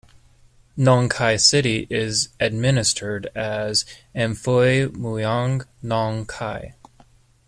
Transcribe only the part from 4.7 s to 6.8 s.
Mueang Nong Khai.